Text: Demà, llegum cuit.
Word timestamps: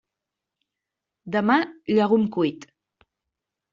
Demà, 1.37 1.59
llegum 1.93 2.25
cuit. 2.39 2.67